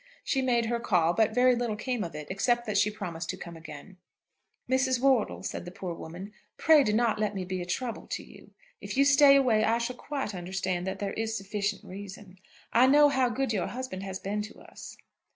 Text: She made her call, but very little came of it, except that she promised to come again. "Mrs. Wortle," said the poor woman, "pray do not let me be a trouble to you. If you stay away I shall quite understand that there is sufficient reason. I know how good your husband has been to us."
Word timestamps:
She 0.23 0.41
made 0.41 0.65
her 0.65 0.79
call, 0.79 1.13
but 1.13 1.31
very 1.35 1.55
little 1.55 1.75
came 1.75 2.03
of 2.03 2.15
it, 2.15 2.25
except 2.31 2.65
that 2.65 2.75
she 2.75 2.89
promised 2.89 3.29
to 3.29 3.37
come 3.37 3.55
again. 3.55 3.97
"Mrs. 4.67 4.99
Wortle," 4.99 5.43
said 5.43 5.63
the 5.63 5.69
poor 5.71 5.93
woman, 5.93 6.33
"pray 6.57 6.83
do 6.83 6.91
not 6.91 7.19
let 7.19 7.35
me 7.35 7.45
be 7.45 7.61
a 7.61 7.67
trouble 7.67 8.07
to 8.07 8.23
you. 8.23 8.49
If 8.81 8.97
you 8.97 9.05
stay 9.05 9.35
away 9.35 9.63
I 9.63 9.77
shall 9.77 9.95
quite 9.95 10.33
understand 10.33 10.87
that 10.87 10.97
there 10.97 11.13
is 11.13 11.37
sufficient 11.37 11.83
reason. 11.83 12.39
I 12.73 12.87
know 12.87 13.09
how 13.09 13.29
good 13.29 13.53
your 13.53 13.67
husband 13.67 14.01
has 14.01 14.17
been 14.17 14.41
to 14.41 14.59
us." 14.61 14.97